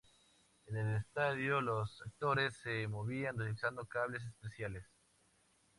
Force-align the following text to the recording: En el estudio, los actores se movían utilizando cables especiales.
En 0.65 0.77
el 0.77 0.95
estudio, 0.97 1.61
los 1.61 2.01
actores 2.01 2.57
se 2.63 2.87
movían 2.87 3.35
utilizando 3.39 3.85
cables 3.85 4.23
especiales. 4.25 4.83